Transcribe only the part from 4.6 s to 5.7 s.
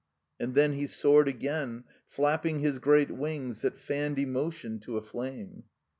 to a fleime.